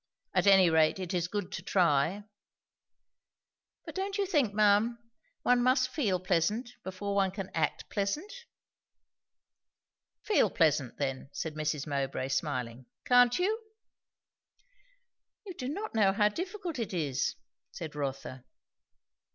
[0.33, 2.23] At any rate, it is good to try."
[3.85, 4.97] "But don't you think, ma'am,
[5.43, 8.33] one must feel pleasant, before one can act pleasant?"
[10.23, 11.85] "Feel pleasant, then," said Mrs.
[11.85, 12.87] Mowbray smiling.
[13.05, 13.59] "Can't you?"
[15.45, 17.35] "You do not know how difficult it is,"
[17.71, 18.43] said Rotha.